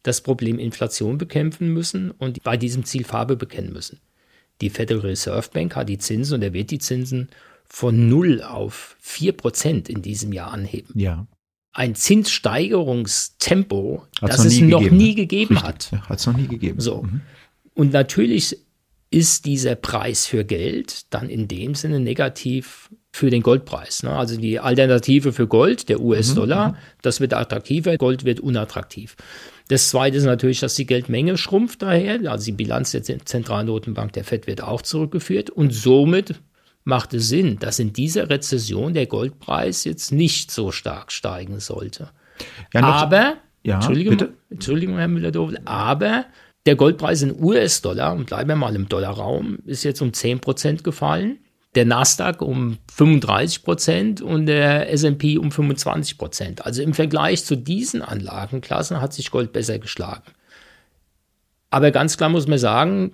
das 0.03 0.21
Problem 0.21 0.59
Inflation 0.59 1.17
bekämpfen 1.17 1.73
müssen 1.73 2.11
und 2.11 2.43
bei 2.43 2.57
diesem 2.57 2.85
Ziel 2.85 3.03
Farbe 3.03 3.35
bekennen 3.35 3.73
müssen. 3.73 3.99
Die 4.61 4.69
Federal 4.69 5.01
Reserve 5.01 5.49
Bank 5.51 5.75
hat 5.75 5.89
die 5.89 5.97
Zinsen 5.97 6.35
und 6.35 6.43
er 6.43 6.53
wird 6.53 6.69
die 6.69 6.77
Zinsen 6.77 7.29
von 7.65 8.07
0 8.07 8.43
auf 8.43 8.97
4 8.99 9.31
Prozent 9.31 9.89
in 9.89 10.03
diesem 10.03 10.31
Jahr 10.31 10.53
anheben. 10.53 10.93
Ja 10.93 11.25
ein 11.77 11.93
Zinssteigerungstempo, 11.93 14.03
Hat's 14.19 14.37
das 14.37 14.45
es 14.45 14.59
noch 14.61 14.79
gegeben, 14.79 14.97
nie 14.97 15.13
gegeben 15.13 15.57
Richtig. 15.57 15.69
hat. 15.69 15.91
Ja, 15.91 16.09
hat 16.09 16.17
es 16.19 16.25
noch 16.25 16.35
nie 16.35 16.47
gegeben. 16.47 16.79
So. 16.79 17.03
Mhm. 17.03 17.21
Und 17.75 17.93
natürlich 17.93 18.57
ist 19.11 19.45
dieser 19.45 19.75
Preis 19.75 20.25
für 20.25 20.43
Geld 20.43 21.13
dann 21.13 21.29
in 21.29 21.47
dem 21.47 21.75
Sinne 21.75 21.99
negativ 21.99 22.89
für 23.11 23.29
den 23.29 23.43
Goldpreis. 23.43 24.01
Ne? 24.01 24.09
Also 24.09 24.37
die 24.37 24.59
Alternative 24.59 25.31
für 25.31 25.45
Gold, 25.45 25.87
der 25.87 26.01
US-Dollar, 26.01 26.69
mhm, 26.69 26.73
mhm. 26.73 26.77
das 27.03 27.19
wird 27.19 27.35
attraktiver, 27.35 27.95
Gold 27.97 28.25
wird 28.25 28.39
unattraktiv. 28.39 29.15
Das 29.67 29.89
zweite 29.89 30.17
ist 30.17 30.25
natürlich, 30.25 30.61
dass 30.61 30.73
die 30.73 30.87
Geldmenge 30.87 31.37
schrumpft 31.37 31.83
daher, 31.83 32.19
also 32.31 32.45
die 32.45 32.53
Bilanz 32.53 32.89
der 32.91 33.03
Zentralnotenbank 33.03 34.13
der 34.13 34.23
FED 34.23 34.47
wird 34.47 34.63
auch 34.63 34.81
zurückgeführt 34.81 35.51
und 35.51 35.75
somit 35.75 36.41
macht 36.87 37.13
es 37.13 37.27
Sinn, 37.27 37.59
dass 37.59 37.79
in 37.79 37.91
dieser 37.91 38.29
Rezession 38.29 38.93
der 38.93 39.07
Goldpreis 39.07 39.83
jetzt 39.83 40.13
nicht 40.13 40.51
so 40.51 40.71
stark 40.71 41.11
steigen 41.11 41.59
sollte. 41.59 42.11
Ja, 42.73 42.81
aber, 42.81 43.35
ja, 43.63 43.75
Entschuldigung, 43.75 44.17
bitte? 44.17 44.33
Entschuldigung, 44.49 44.97
Herr 44.97 45.09
Müller-Dovle, 45.09 45.59
aber 45.65 46.25
der 46.65 46.77
Goldpreis 46.77 47.23
in 47.23 47.43
US-Dollar, 47.43 48.13
und 48.13 48.27
bleiben 48.27 48.47
wir 48.47 48.55
mal 48.55 48.73
im 48.73 48.87
Dollarraum, 48.87 49.59
ist 49.65 49.83
jetzt 49.83 50.01
um 50.01 50.11
10% 50.11 50.83
gefallen. 50.83 51.39
der 51.77 51.85
Nasdaq 51.85 52.41
um 52.41 52.79
35 52.91 53.63
Prozent 53.63 54.21
und 54.21 54.47
der 54.47 54.91
S&P 54.91 55.37
um 55.37 55.51
25 55.51 56.17
Prozent. 56.17 56.65
Also 56.65 56.81
im 56.81 56.95
Vergleich 56.95 57.45
zu 57.45 57.55
diesen 57.55 58.01
Anlagenklassen 58.01 58.99
hat 58.99 59.13
sich 59.13 59.29
Gold 59.29 59.53
besser 59.53 59.77
geschlagen. 59.77 60.31
Aber 61.69 61.91
ganz 61.91 62.17
klar 62.17 62.29
muss 62.29 62.47
man 62.47 62.57
sagen, 62.57 63.13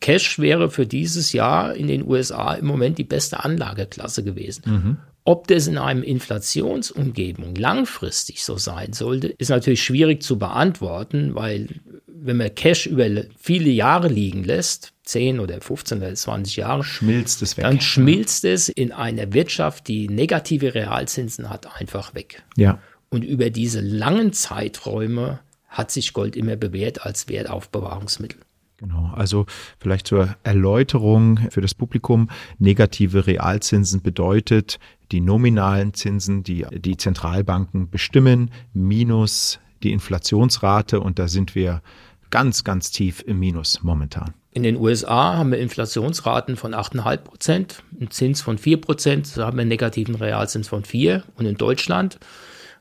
Cash 0.00 0.38
wäre 0.38 0.70
für 0.70 0.86
dieses 0.86 1.32
Jahr 1.32 1.74
in 1.74 1.88
den 1.88 2.06
USA 2.06 2.54
im 2.54 2.66
Moment 2.66 2.98
die 2.98 3.04
beste 3.04 3.44
Anlageklasse 3.44 4.24
gewesen. 4.24 4.62
Mhm. 4.66 4.96
Ob 5.24 5.46
das 5.46 5.66
in 5.66 5.76
einem 5.76 6.02
Inflationsumgebung 6.02 7.54
langfristig 7.54 8.42
so 8.42 8.56
sein 8.56 8.94
sollte, 8.94 9.28
ist 9.28 9.50
natürlich 9.50 9.82
schwierig 9.82 10.22
zu 10.22 10.38
beantworten, 10.38 11.34
weil 11.34 11.68
wenn 12.06 12.38
man 12.38 12.54
Cash 12.54 12.86
über 12.86 13.08
viele 13.38 13.68
Jahre 13.68 14.08
liegen 14.08 14.42
lässt, 14.42 14.92
10 15.04 15.40
oder 15.40 15.60
15 15.60 15.98
oder 15.98 16.14
20 16.14 16.56
Jahre, 16.56 16.82
schmilzt 16.82 17.42
es 17.42 17.56
weg. 17.56 17.64
Dann 17.64 17.80
schmilzt 17.80 18.44
es 18.44 18.68
in 18.68 18.92
einer 18.92 19.32
Wirtschaft, 19.32 19.88
die 19.88 20.08
negative 20.08 20.74
Realzinsen 20.74 21.50
hat, 21.50 21.78
einfach 21.78 22.14
weg. 22.14 22.42
Ja. 22.56 22.80
Und 23.10 23.22
über 23.22 23.50
diese 23.50 23.80
langen 23.80 24.32
Zeiträume 24.32 25.40
hat 25.68 25.90
sich 25.90 26.12
Gold 26.12 26.36
immer 26.36 26.56
bewährt 26.56 27.04
als 27.04 27.28
Wertaufbewahrungsmittel. 27.28 28.40
Genau, 28.78 29.10
also 29.12 29.44
vielleicht 29.80 30.06
zur 30.06 30.36
Erläuterung 30.44 31.40
für 31.50 31.60
das 31.60 31.74
Publikum. 31.74 32.30
Negative 32.58 33.26
Realzinsen 33.26 34.02
bedeutet 34.02 34.78
die 35.10 35.20
nominalen 35.20 35.94
Zinsen, 35.94 36.44
die 36.44 36.64
die 36.70 36.96
Zentralbanken 36.96 37.90
bestimmen, 37.90 38.52
minus 38.72 39.58
die 39.82 39.90
Inflationsrate 39.90 41.00
und 41.00 41.18
da 41.18 41.26
sind 41.26 41.56
wir 41.56 41.82
ganz, 42.30 42.62
ganz 42.62 42.92
tief 42.92 43.20
im 43.26 43.40
Minus 43.40 43.82
momentan. 43.82 44.32
In 44.52 44.62
den 44.62 44.76
USA 44.76 45.36
haben 45.36 45.50
wir 45.50 45.58
Inflationsraten 45.58 46.56
von 46.56 46.72
8,5 46.72 47.16
Prozent, 47.18 47.82
einen 47.98 48.12
Zins 48.12 48.42
von 48.42 48.58
4 48.58 48.80
Prozent, 48.80 49.36
da 49.36 49.46
haben 49.46 49.56
wir 49.56 49.62
einen 49.62 49.70
negativen 49.70 50.14
Realzins 50.14 50.68
von 50.68 50.84
4 50.84 51.24
und 51.34 51.46
in 51.46 51.56
Deutschland 51.56 52.20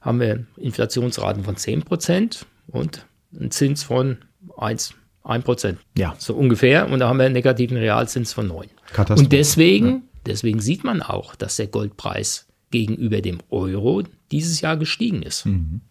haben 0.02 0.20
wir 0.20 0.46
Inflationsraten 0.58 1.44
von 1.44 1.56
10 1.56 1.84
Prozent 1.84 2.46
und 2.68 3.08
einen 3.36 3.50
Zins 3.52 3.84
von 3.84 4.20
1 4.58 4.94
1 5.28 5.44
Prozent. 5.44 5.80
Ja. 5.98 6.16
So 6.18 6.34
ungefähr. 6.34 6.90
Und 6.90 7.00
da 7.00 7.10
haben 7.10 7.18
wir 7.18 7.26
einen 7.26 7.34
negativen 7.34 7.78
Realzins 7.78 8.34
von 8.34 8.48
9. 8.48 8.68
Katastrophe. 8.94 9.22
Und 9.22 9.32
deswegen, 9.32 9.88
ja. 9.88 10.02
deswegen 10.28 10.60
sieht 10.60 10.84
man 10.84 11.02
auch, 11.02 11.36
dass 11.36 11.58
der 11.58 11.68
Goldpreis 11.68 12.48
gegenüber 12.72 13.22
dem 13.22 13.40
Euro 13.50 14.04
dieses 14.32 14.62
Jahr 14.62 14.78
gestiegen 14.78 15.22
ist. 15.24 15.46
Mhm. 15.46 15.82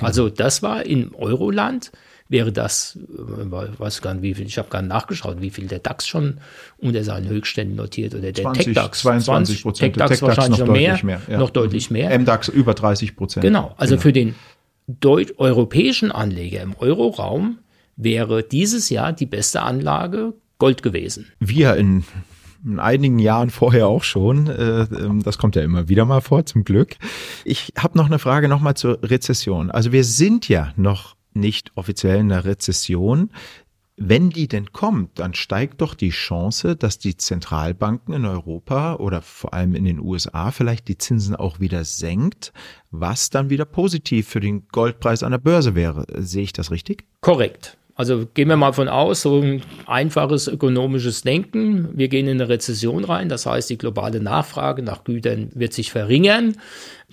Also 0.00 0.28
das 0.28 0.62
war 0.62 0.86
im 0.86 1.14
Euroland 1.14 1.92
wäre 2.32 2.50
das, 2.50 2.98
äh, 2.98 3.78
weiß 3.78 4.00
gar 4.00 4.14
nicht, 4.14 4.22
wie 4.22 4.34
viel, 4.34 4.46
ich 4.46 4.58
habe 4.58 4.68
gar 4.70 4.82
nicht 4.82 4.88
nachgeschaut, 4.88 5.40
wie 5.40 5.50
viel 5.50 5.68
der 5.68 5.78
DAX 5.78 6.08
schon 6.08 6.38
unter 6.78 7.04
seinen 7.04 7.28
Höchstständen 7.28 7.76
notiert 7.76 8.14
oder 8.14 8.32
der 8.32 8.42
20, 8.42 8.64
TechDAX. 8.64 9.00
22 9.00 9.62
Prozent. 9.62 9.94
TechDAX, 9.94 10.10
Tech 10.12 10.22
wahrscheinlich 10.22 10.58
noch, 10.58 10.66
noch 10.66 10.72
mehr, 10.72 10.98
mehr 11.04 11.20
ja. 11.28 11.38
noch 11.38 11.50
deutlich 11.50 11.90
mehr. 11.90 12.18
MDAX 12.18 12.48
über 12.48 12.74
30 12.74 13.14
Prozent. 13.14 13.44
Genau, 13.44 13.74
also 13.76 13.92
genau. 13.92 14.02
für 14.02 14.12
den 14.12 14.34
europäischen 15.36 16.10
Anleger 16.10 16.62
im 16.62 16.74
Euroraum 16.74 17.58
wäre 17.96 18.42
dieses 18.42 18.90
Jahr 18.90 19.12
die 19.12 19.26
beste 19.26 19.62
Anlage 19.62 20.34
Gold 20.58 20.82
gewesen. 20.82 21.26
Wir 21.40 21.74
in, 21.74 22.04
in 22.64 22.78
einigen 22.78 23.18
Jahren 23.18 23.50
vorher 23.50 23.88
auch 23.88 24.04
schon. 24.04 24.46
Äh, 24.46 24.82
ähm, 24.82 25.22
das 25.22 25.38
kommt 25.38 25.56
ja 25.56 25.62
immer 25.62 25.88
wieder 25.88 26.04
mal 26.04 26.20
vor, 26.20 26.46
zum 26.46 26.64
Glück. 26.64 26.96
Ich 27.44 27.72
habe 27.76 27.98
noch 27.98 28.06
eine 28.06 28.18
Frage 28.20 28.48
nochmal 28.48 28.74
zur 28.74 29.02
Rezession. 29.02 29.70
Also 29.70 29.90
wir 29.90 30.04
sind 30.04 30.48
ja 30.48 30.72
noch 30.76 31.16
nicht 31.34 31.72
offiziell 31.74 32.18
in 32.20 32.28
der 32.28 32.44
Rezession. 32.44 33.30
Wenn 33.96 34.30
die 34.30 34.48
denn 34.48 34.72
kommt, 34.72 35.18
dann 35.18 35.34
steigt 35.34 35.80
doch 35.80 35.94
die 35.94 36.10
Chance, 36.10 36.76
dass 36.76 36.98
die 36.98 37.16
Zentralbanken 37.16 38.14
in 38.14 38.24
Europa 38.24 38.94
oder 38.94 39.20
vor 39.20 39.52
allem 39.52 39.74
in 39.74 39.84
den 39.84 40.00
USA 40.00 40.50
vielleicht 40.50 40.88
die 40.88 40.96
Zinsen 40.96 41.36
auch 41.36 41.60
wieder 41.60 41.84
senkt, 41.84 42.52
was 42.90 43.30
dann 43.30 43.50
wieder 43.50 43.64
positiv 43.64 44.28
für 44.28 44.40
den 44.40 44.66
Goldpreis 44.68 45.22
an 45.22 45.32
der 45.32 45.38
Börse 45.38 45.74
wäre. 45.74 46.06
Sehe 46.18 46.42
ich 46.42 46.52
das 46.52 46.70
richtig? 46.70 47.04
Korrekt. 47.20 47.76
Also 47.94 48.26
gehen 48.32 48.48
wir 48.48 48.56
mal 48.56 48.72
von 48.72 48.88
aus, 48.88 49.22
so 49.22 49.40
ein 49.40 49.62
einfaches 49.86 50.48
ökonomisches 50.48 51.22
Denken. 51.22 51.90
Wir 51.92 52.08
gehen 52.08 52.26
in 52.26 52.40
eine 52.40 52.48
Rezession 52.48 53.04
rein, 53.04 53.28
das 53.28 53.44
heißt, 53.44 53.68
die 53.68 53.76
globale 53.76 54.20
Nachfrage 54.20 54.82
nach 54.82 55.04
Gütern 55.04 55.50
wird 55.54 55.74
sich 55.74 55.92
verringern. 55.92 56.56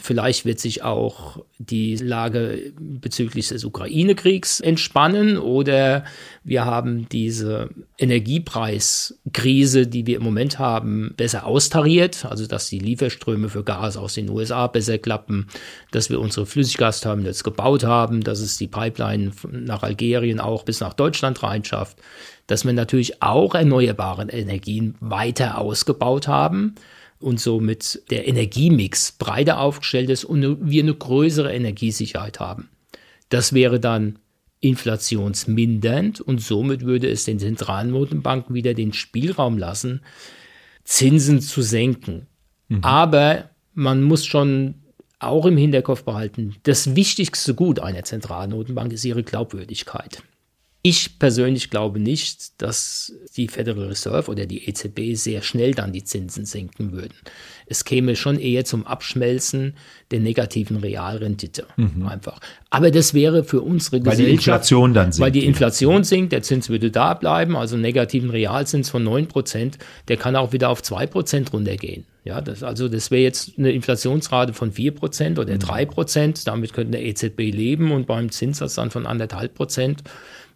Vielleicht 0.01 0.45
wird 0.45 0.59
sich 0.59 0.83
auch 0.83 1.43
die 1.57 1.97
Lage 1.97 2.71
bezüglich 2.79 3.49
des 3.49 3.65
Ukraine-Kriegs 3.65 4.61
entspannen 4.61 5.37
oder 5.37 6.05
wir 6.43 6.63
haben 6.65 7.07
diese 7.09 7.69
Energiepreiskrise, 7.97 9.87
die 9.87 10.07
wir 10.07 10.17
im 10.17 10.23
Moment 10.23 10.57
haben, 10.57 11.13
besser 11.17 11.45
austariert, 11.45 12.25
also 12.25 12.47
dass 12.47 12.69
die 12.69 12.79
Lieferströme 12.79 13.49
für 13.49 13.63
Gas 13.63 13.97
aus 13.97 14.13
den 14.13 14.29
USA 14.29 14.67
besser 14.67 14.97
klappen, 14.97 15.47
dass 15.91 16.09
wir 16.09 16.21
unsere 16.21 16.45
Flüssiggasterminals 16.45 17.43
gebaut 17.43 17.83
haben, 17.83 18.21
dass 18.21 18.39
es 18.39 18.57
die 18.57 18.67
Pipeline 18.67 19.31
nach 19.51 19.83
Algerien 19.83 20.39
auch 20.39 20.63
bis 20.63 20.79
nach 20.79 20.93
Deutschland 20.93 21.43
reinschafft, 21.43 21.97
dass 22.47 22.63
wir 22.63 22.73
natürlich 22.73 23.21
auch 23.21 23.53
erneuerbare 23.53 24.23
Energien 24.29 24.95
weiter 25.01 25.57
ausgebaut 25.57 26.27
haben 26.27 26.75
und 27.19 27.39
somit 27.39 28.01
der 28.09 28.27
Energiemix 28.27 29.11
breiter 29.13 29.59
aufgestellt 29.59 30.09
ist 30.09 30.23
und 30.23 30.69
wir 30.69 30.83
eine 30.83 30.93
größere 30.93 31.53
Energiesicherheit 31.53 32.39
haben. 32.39 32.69
Das 33.29 33.53
wäre 33.53 33.79
dann 33.79 34.19
inflationsmindernd 34.61 36.21
und 36.21 36.41
somit 36.41 36.81
würde 36.81 37.09
es 37.09 37.23
den 37.23 37.39
Zentralnotenbanken 37.39 38.55
wieder 38.55 38.73
den 38.73 38.93
Spielraum 38.93 39.57
lassen, 39.57 40.01
Zinsen 40.83 41.39
zu 41.39 41.61
senken. 41.61 42.27
Mhm. 42.67 42.83
Aber 42.83 43.49
man 43.73 44.03
muss 44.03 44.25
schon 44.25 44.75
auch 45.19 45.45
im 45.45 45.57
Hinterkopf 45.57 46.03
behalten, 46.03 46.55
das 46.63 46.95
wichtigste 46.95 47.53
Gut 47.53 47.79
einer 47.79 48.03
Zentralnotenbank 48.03 48.93
ist 48.93 49.05
ihre 49.05 49.23
Glaubwürdigkeit. 49.23 50.23
Ich 50.81 51.19
persönlich 51.19 51.69
glaube 51.69 51.99
nicht, 51.99 52.61
dass 52.61 53.11
die 53.35 53.49
Federal 53.49 53.87
Reserve 53.87 54.31
oder 54.31 54.45
die 54.45 54.69
EZB 54.69 55.13
sehr 55.13 55.41
schnell 55.41 55.73
dann 55.73 55.91
die 55.91 56.05
Zinsen 56.05 56.45
senken 56.45 56.93
würden. 56.93 57.15
Es 57.65 57.83
käme 57.83 58.15
schon 58.15 58.39
eher 58.39 58.63
zum 58.63 58.87
Abschmelzen 58.87 59.73
der 60.11 60.21
negativen 60.21 60.77
Realrendite 60.77 61.67
mhm. 61.75 62.07
einfach. 62.07 62.39
Aber 62.69 62.91
das 62.91 63.13
wäre 63.13 63.43
für 63.43 63.59
unsere 63.59 63.97
weil 63.97 64.11
Gesellschaft. 64.11 64.19
Weil 64.19 64.25
die 64.25 64.31
Inflation 64.31 64.93
dann 64.93 65.11
sinkt. 65.11 65.25
Weil 65.25 65.31
die 65.31 65.45
Inflation 65.45 66.03
sinkt, 66.05 66.31
der 66.31 66.43
Zins 66.43 66.69
würde 66.69 66.91
da 66.91 67.13
bleiben, 67.13 67.57
also 67.57 67.75
negativen 67.75 68.29
Realzins 68.29 68.89
von 68.89 69.03
9 69.03 69.27
Prozent, 69.27 69.79
der 70.07 70.15
kann 70.15 70.37
auch 70.37 70.53
wieder 70.53 70.69
auf 70.69 70.81
2 70.81 71.07
Prozent 71.07 71.51
runtergehen. 71.51 72.05
Ja, 72.23 72.41
das, 72.41 72.63
also 72.63 72.87
das 72.87 73.11
wäre 73.11 73.23
jetzt 73.23 73.57
eine 73.57 73.71
Inflationsrate 73.71 74.53
von 74.53 74.71
4 74.71 74.91
Prozent 74.93 75.39
oder 75.39 75.57
3 75.57 75.85
mhm. 75.85 75.89
Prozent. 75.89 76.47
Damit 76.47 76.71
könnte 76.71 76.91
der 76.91 77.05
EZB 77.05 77.51
leben 77.51 77.91
und 77.91 78.07
beim 78.07 78.31
Zinssatz 78.31 78.75
dann 78.75 78.91
von 78.91 79.05
anderthalb 79.05 79.55
Prozent 79.55 80.03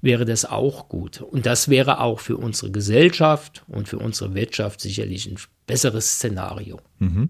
wäre 0.04 0.26
das 0.26 0.46
auch 0.46 0.90
gut. 0.90 1.22
Und 1.22 1.46
das 1.46 1.70
wäre 1.70 2.02
auch 2.02 2.20
für 2.20 2.38
unsere 2.38 2.72
Gesellschaft 2.72 3.64
und 3.68 3.88
für 3.88 3.98
unsere 3.98 4.36
Wirtschaft 4.36 4.82
sicherlich 4.82 5.28
ein 5.28 5.38
besseres 5.66 6.14
Szenario. 6.14 6.80
Mhm. 7.00 7.30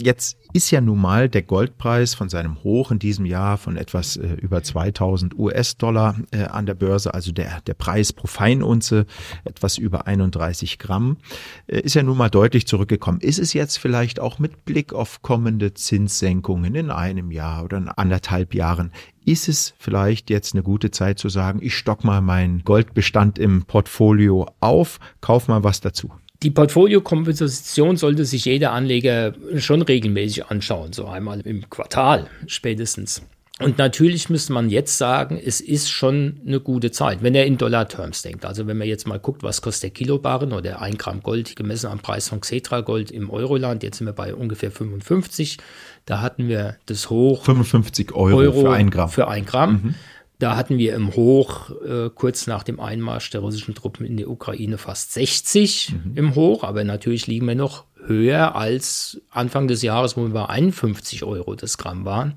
Jetzt 0.00 0.38
ist 0.52 0.70
ja 0.70 0.80
nun 0.80 1.00
mal 1.00 1.28
der 1.28 1.42
Goldpreis 1.42 2.14
von 2.14 2.28
seinem 2.28 2.62
Hoch 2.62 2.90
in 2.90 2.98
diesem 2.98 3.26
Jahr 3.26 3.58
von 3.58 3.76
etwas 3.76 4.16
äh, 4.16 4.34
über 4.34 4.62
2000 4.62 5.38
US-Dollar 5.38 6.16
äh, 6.30 6.44
an 6.44 6.66
der 6.66 6.74
Börse, 6.74 7.14
also 7.14 7.32
der, 7.32 7.60
der 7.62 7.74
Preis 7.74 8.12
pro 8.12 8.26
Feinunze 8.26 9.06
etwas 9.44 9.78
über 9.78 10.06
31 10.06 10.78
Gramm, 10.78 11.18
äh, 11.66 11.80
ist 11.80 11.94
ja 11.94 12.02
nun 12.02 12.16
mal 12.16 12.30
deutlich 12.30 12.66
zurückgekommen. 12.66 13.20
Ist 13.20 13.38
es 13.38 13.52
jetzt 13.52 13.78
vielleicht 13.78 14.20
auch 14.20 14.38
mit 14.38 14.64
Blick 14.64 14.92
auf 14.92 15.22
kommende 15.22 15.74
Zinssenkungen 15.74 16.74
in 16.74 16.90
einem 16.90 17.30
Jahr 17.30 17.64
oder 17.64 17.78
in 17.78 17.88
anderthalb 17.88 18.54
Jahren, 18.54 18.92
ist 19.24 19.48
es 19.48 19.74
vielleicht 19.78 20.30
jetzt 20.30 20.54
eine 20.54 20.62
gute 20.62 20.90
Zeit 20.90 21.18
zu 21.18 21.28
sagen, 21.28 21.58
ich 21.62 21.76
stock 21.76 22.04
mal 22.04 22.22
meinen 22.22 22.64
Goldbestand 22.64 23.38
im 23.38 23.64
Portfolio 23.64 24.46
auf, 24.60 25.00
kauf 25.20 25.48
mal 25.48 25.64
was 25.64 25.80
dazu? 25.80 26.12
Die 26.42 26.50
Portfoliokomposition 26.50 27.96
sollte 27.96 28.24
sich 28.24 28.44
jeder 28.44 28.72
Anleger 28.72 29.34
schon 29.56 29.82
regelmäßig 29.82 30.46
anschauen, 30.46 30.92
so 30.92 31.06
einmal 31.06 31.40
im 31.40 31.68
Quartal 31.68 32.28
spätestens. 32.46 33.22
Und 33.60 33.76
natürlich 33.76 34.30
müsste 34.30 34.52
man 34.52 34.70
jetzt 34.70 34.98
sagen, 34.98 35.40
es 35.44 35.60
ist 35.60 35.90
schon 35.90 36.40
eine 36.46 36.60
gute 36.60 36.92
Zeit, 36.92 37.24
wenn 37.24 37.34
er 37.34 37.44
in 37.44 37.58
Dollar-Terms 37.58 38.22
denkt. 38.22 38.44
Also 38.44 38.68
wenn 38.68 38.78
man 38.78 38.86
jetzt 38.86 39.08
mal 39.08 39.18
guckt, 39.18 39.42
was 39.42 39.62
kostet 39.62 39.82
der 39.82 39.90
Kilobarren 39.90 40.52
oder 40.52 40.80
ein 40.80 40.96
Gramm 40.96 41.22
Gold 41.22 41.56
gemessen 41.56 41.88
am 41.88 41.98
Preis 41.98 42.28
von 42.28 42.40
Xetra 42.40 42.82
Gold 42.82 43.10
im 43.10 43.30
Euroland, 43.30 43.82
jetzt 43.82 43.98
sind 43.98 44.06
wir 44.06 44.12
bei 44.12 44.32
ungefähr 44.32 44.70
55. 44.70 45.58
Da 46.06 46.20
hatten 46.20 46.46
wir 46.46 46.76
das 46.86 47.10
Hoch. 47.10 47.44
55 47.44 48.12
Euro, 48.12 48.36
Euro 48.36 48.60
für 48.60 48.72
ein 48.72 48.90
Gramm. 48.90 49.08
Für 49.08 49.26
ein 49.26 49.44
Gramm. 49.44 49.72
Mhm. 49.72 49.94
Da 50.38 50.56
hatten 50.56 50.78
wir 50.78 50.94
im 50.94 51.14
Hoch 51.16 51.70
äh, 51.84 52.10
kurz 52.14 52.46
nach 52.46 52.62
dem 52.62 52.78
Einmarsch 52.78 53.30
der 53.30 53.40
russischen 53.40 53.74
Truppen 53.74 54.06
in 54.06 54.16
die 54.16 54.26
Ukraine 54.26 54.78
fast 54.78 55.12
60 55.12 55.92
mhm. 55.92 56.16
im 56.16 56.34
Hoch, 56.36 56.62
aber 56.62 56.84
natürlich 56.84 57.26
liegen 57.26 57.46
wir 57.46 57.56
noch 57.56 57.84
höher 58.06 58.54
als 58.54 59.20
Anfang 59.30 59.66
des 59.66 59.82
Jahres, 59.82 60.16
wo 60.16 60.22
wir 60.22 60.30
bei 60.30 60.46
51 60.46 61.24
Euro 61.24 61.56
das 61.56 61.76
Gramm 61.76 62.04
waren. 62.04 62.34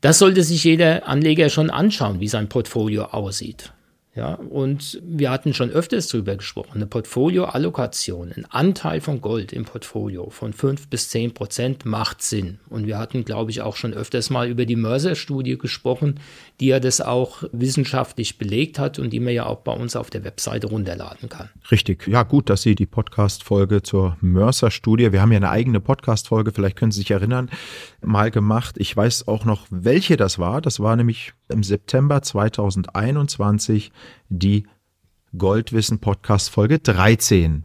Das 0.00 0.18
sollte 0.18 0.42
sich 0.42 0.64
jeder 0.64 1.06
Anleger 1.06 1.50
schon 1.50 1.68
anschauen, 1.68 2.20
wie 2.20 2.28
sein 2.28 2.48
Portfolio 2.48 3.04
aussieht. 3.04 3.72
Ja, 4.20 4.34
und 4.34 5.00
wir 5.02 5.30
hatten 5.30 5.54
schon 5.54 5.70
öfters 5.70 6.08
darüber 6.08 6.36
gesprochen, 6.36 6.72
eine 6.74 6.86
Portfolioallokation, 6.86 8.32
ein 8.36 8.44
Anteil 8.50 9.00
von 9.00 9.22
Gold 9.22 9.50
im 9.50 9.64
Portfolio 9.64 10.28
von 10.28 10.52
5 10.52 10.88
bis 10.88 11.08
10 11.08 11.32
Prozent 11.32 11.86
macht 11.86 12.20
Sinn. 12.20 12.58
Und 12.68 12.86
wir 12.86 12.98
hatten, 12.98 13.24
glaube 13.24 13.50
ich, 13.50 13.62
auch 13.62 13.76
schon 13.76 13.94
öfters 13.94 14.28
mal 14.28 14.46
über 14.46 14.66
die 14.66 14.76
Mörser-Studie 14.76 15.56
gesprochen, 15.56 16.20
die 16.60 16.66
ja 16.66 16.80
das 16.80 17.00
auch 17.00 17.44
wissenschaftlich 17.52 18.36
belegt 18.36 18.78
hat 18.78 18.98
und 18.98 19.08
die 19.08 19.20
man 19.20 19.32
ja 19.32 19.46
auch 19.46 19.60
bei 19.60 19.72
uns 19.72 19.96
auf 19.96 20.10
der 20.10 20.22
Webseite 20.22 20.66
runterladen 20.66 21.30
kann. 21.30 21.48
Richtig. 21.70 22.06
Ja, 22.06 22.22
gut, 22.22 22.50
dass 22.50 22.60
Sie 22.60 22.74
die 22.74 22.84
Podcast-Folge 22.84 23.82
zur 23.82 24.18
Mörser-Studie, 24.20 25.12
wir 25.12 25.22
haben 25.22 25.32
ja 25.32 25.38
eine 25.38 25.48
eigene 25.48 25.80
Podcast-Folge, 25.80 26.52
vielleicht 26.52 26.76
können 26.76 26.92
Sie 26.92 27.00
sich 27.00 27.10
erinnern, 27.10 27.48
mal 28.02 28.30
gemacht. 28.30 28.74
Ich 28.76 28.94
weiß 28.94 29.28
auch 29.28 29.46
noch, 29.46 29.66
welche 29.70 30.18
das 30.18 30.38
war. 30.38 30.60
Das 30.60 30.78
war 30.78 30.94
nämlich 30.94 31.32
im 31.50 31.62
September 31.62 32.22
2021 32.22 33.92
die 34.28 34.66
Goldwissen 35.36 35.98
Podcast 35.98 36.50
Folge 36.50 36.78
13. 36.78 37.64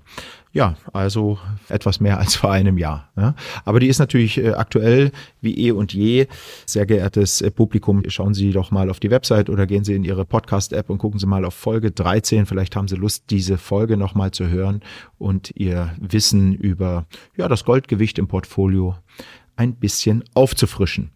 Ja, 0.55 0.75
also 0.93 1.37
etwas 1.67 1.99
mehr 1.99 2.17
als 2.17 2.35
vor 2.35 2.49
einem 2.49 2.77
Jahr. 2.77 3.11
Ja. 3.17 3.35
Aber 3.65 3.81
die 3.81 3.87
ist 3.87 3.99
natürlich 3.99 4.37
äh, 4.37 4.51
aktuell 4.51 5.11
wie 5.41 5.57
eh 5.67 5.71
und 5.71 5.93
je. 5.93 6.27
Sehr 6.65 6.85
geehrtes 6.85 7.41
äh, 7.41 7.51
Publikum, 7.51 8.03
schauen 8.07 8.33
Sie 8.33 8.51
doch 8.51 8.71
mal 8.71 8.89
auf 8.89 9.01
die 9.01 9.11
Website 9.11 9.49
oder 9.49 9.67
gehen 9.67 9.83
Sie 9.83 9.95
in 9.95 10.05
Ihre 10.05 10.23
Podcast-App 10.23 10.89
und 10.89 10.99
gucken 10.99 11.19
Sie 11.19 11.25
mal 11.25 11.43
auf 11.43 11.55
Folge 11.55 11.91
13. 11.91 12.45
Vielleicht 12.45 12.77
haben 12.77 12.87
Sie 12.87 12.95
Lust, 12.95 13.25
diese 13.31 13.57
Folge 13.57 13.97
nochmal 13.97 14.31
zu 14.31 14.47
hören 14.47 14.79
und 15.17 15.51
Ihr 15.57 15.93
Wissen 15.99 16.53
über 16.53 17.05
ja, 17.35 17.49
das 17.49 17.65
Goldgewicht 17.65 18.17
im 18.17 18.29
Portfolio 18.29 18.95
ein 19.57 19.75
bisschen 19.75 20.23
aufzufrischen. 20.35 21.11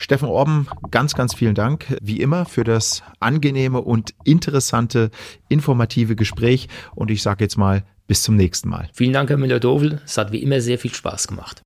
Steffen 0.00 0.28
Orben, 0.28 0.66
ganz, 0.90 1.14
ganz 1.14 1.34
vielen 1.34 1.54
Dank, 1.54 1.94
wie 2.00 2.20
immer, 2.20 2.46
für 2.46 2.64
das 2.64 3.02
angenehme 3.20 3.82
und 3.82 4.14
interessante, 4.24 5.10
informative 5.50 6.16
Gespräch. 6.16 6.68
Und 6.94 7.10
ich 7.10 7.22
sage 7.22 7.44
jetzt 7.44 7.58
mal, 7.58 7.84
bis 8.06 8.22
zum 8.22 8.34
nächsten 8.34 8.70
Mal. 8.70 8.88
Vielen 8.94 9.12
Dank, 9.12 9.28
Herr 9.28 9.36
Müller-Dovel. 9.36 10.00
Es 10.04 10.16
hat 10.16 10.32
wie 10.32 10.42
immer 10.42 10.62
sehr 10.62 10.78
viel 10.78 10.92
Spaß 10.92 11.28
gemacht. 11.28 11.62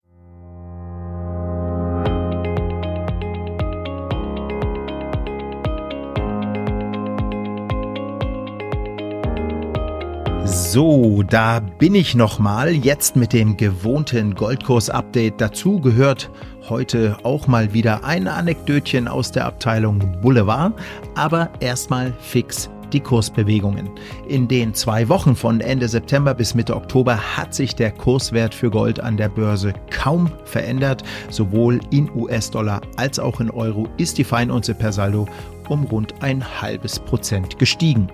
So, 10.74 11.22
da 11.22 11.60
bin 11.60 11.94
ich 11.94 12.16
nochmal, 12.16 12.72
jetzt 12.72 13.14
mit 13.14 13.32
dem 13.32 13.56
gewohnten 13.56 14.34
Goldkurs-Update. 14.34 15.40
Dazu 15.40 15.78
gehört 15.80 16.32
heute 16.68 17.16
auch 17.22 17.46
mal 17.46 17.72
wieder 17.72 18.02
ein 18.02 18.26
Anekdötchen 18.26 19.06
aus 19.06 19.30
der 19.30 19.46
Abteilung 19.46 20.00
Boulevard, 20.20 20.74
aber 21.14 21.50
erstmal 21.60 22.12
fix 22.18 22.68
die 22.92 22.98
Kursbewegungen. 22.98 23.88
In 24.26 24.48
den 24.48 24.74
zwei 24.74 25.08
Wochen 25.08 25.36
von 25.36 25.60
Ende 25.60 25.86
September 25.86 26.34
bis 26.34 26.56
Mitte 26.56 26.74
Oktober 26.74 27.18
hat 27.36 27.54
sich 27.54 27.76
der 27.76 27.92
Kurswert 27.92 28.52
für 28.52 28.70
Gold 28.70 28.98
an 28.98 29.16
der 29.16 29.28
Börse 29.28 29.74
kaum 29.90 30.28
verändert. 30.44 31.04
Sowohl 31.30 31.78
in 31.90 32.10
US-Dollar 32.16 32.80
als 32.96 33.20
auch 33.20 33.38
in 33.38 33.50
Euro 33.50 33.86
ist 33.96 34.18
die 34.18 34.24
Feinunze 34.24 34.74
per 34.74 34.92
Saldo 34.92 35.28
um 35.68 35.84
rund 35.84 36.22
ein 36.22 36.44
halbes 36.60 36.98
Prozent 36.98 37.58
gestiegen. 37.58 38.08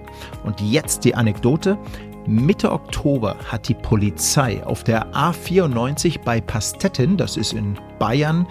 Und 0.45 0.61
jetzt 0.61 1.05
die 1.05 1.15
Anekdote. 1.15 1.79
Mitte 2.27 2.71
Oktober 2.71 3.37
hat 3.47 3.69
die 3.69 3.75
Polizei 3.75 4.63
auf 4.65 4.85
der 4.85 5.13
A94 5.15 6.23
bei 6.23 6.41
Pastetten, 6.41 7.17
das 7.17 7.37
ist 7.37 7.53
in 7.53 7.77
Bayern, 7.99 8.47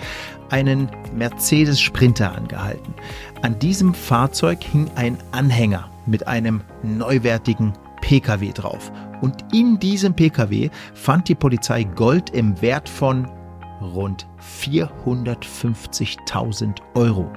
einen 0.49 0.89
Mercedes 1.15 1.79
Sprinter 1.79 2.35
angehalten. 2.35 2.93
An 3.41 3.57
diesem 3.59 3.93
Fahrzeug 3.93 4.61
hing 4.63 4.89
ein 4.95 5.17
Anhänger 5.31 5.89
mit 6.05 6.27
einem 6.27 6.61
neuwertigen 6.83 7.73
Pkw 8.01 8.51
drauf. 8.51 8.91
Und 9.21 9.45
in 9.53 9.79
diesem 9.79 10.13
Pkw 10.13 10.69
fand 10.93 11.27
die 11.27 11.35
Polizei 11.35 11.83
Gold 11.83 12.29
im 12.31 12.61
Wert 12.61 12.89
von 12.89 13.29
rund 13.81 14.27
450.000 14.63 16.77
Euro. 16.95 17.31